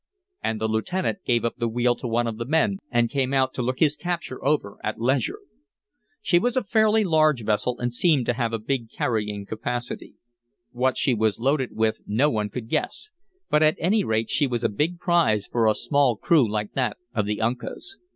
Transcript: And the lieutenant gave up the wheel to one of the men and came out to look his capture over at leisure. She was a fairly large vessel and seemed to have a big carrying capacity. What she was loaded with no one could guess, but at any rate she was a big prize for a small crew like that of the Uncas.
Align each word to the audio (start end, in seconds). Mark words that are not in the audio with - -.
And 0.43 0.59
the 0.59 0.67
lieutenant 0.67 1.19
gave 1.27 1.45
up 1.45 1.57
the 1.57 1.67
wheel 1.67 1.93
to 1.97 2.07
one 2.07 2.25
of 2.25 2.37
the 2.39 2.45
men 2.47 2.79
and 2.89 3.07
came 3.07 3.35
out 3.35 3.53
to 3.53 3.61
look 3.61 3.77
his 3.77 3.95
capture 3.95 4.43
over 4.43 4.79
at 4.83 4.99
leisure. 4.99 5.37
She 6.23 6.39
was 6.39 6.57
a 6.57 6.63
fairly 6.63 7.03
large 7.03 7.43
vessel 7.43 7.77
and 7.77 7.93
seemed 7.93 8.25
to 8.25 8.33
have 8.33 8.51
a 8.51 8.57
big 8.57 8.89
carrying 8.91 9.45
capacity. 9.45 10.15
What 10.71 10.97
she 10.97 11.13
was 11.13 11.37
loaded 11.37 11.73
with 11.75 12.01
no 12.07 12.31
one 12.31 12.49
could 12.49 12.67
guess, 12.67 13.11
but 13.47 13.61
at 13.61 13.75
any 13.77 14.03
rate 14.03 14.31
she 14.31 14.47
was 14.47 14.63
a 14.63 14.69
big 14.69 14.97
prize 14.97 15.45
for 15.45 15.67
a 15.67 15.75
small 15.75 16.15
crew 16.15 16.49
like 16.51 16.73
that 16.73 16.97
of 17.13 17.27
the 17.27 17.39
Uncas. 17.39 17.99